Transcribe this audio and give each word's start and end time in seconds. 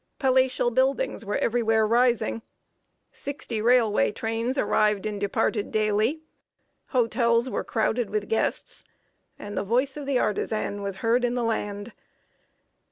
Palatial 0.17 0.71
buildings 0.71 1.23
were 1.23 1.37
everywhere 1.37 1.85
rising; 1.85 2.41
sixty 3.11 3.61
railway 3.61 4.11
trains 4.11 4.57
arrived 4.57 5.05
and 5.05 5.19
departed 5.21 5.71
daily; 5.71 6.21
hotels 6.87 7.51
were 7.51 7.63
crowded 7.63 8.09
with 8.09 8.27
guests; 8.27 8.83
and 9.37 9.55
the 9.55 9.61
voice 9.63 9.95
of 9.97 10.07
the 10.07 10.17
artisan 10.17 10.81
was 10.81 10.95
heard 11.05 11.23
in 11.23 11.35
the 11.35 11.43
land. 11.43 11.93